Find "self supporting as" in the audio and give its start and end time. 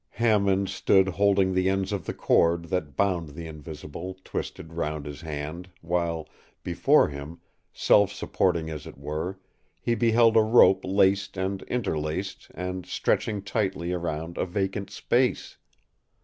7.71-8.87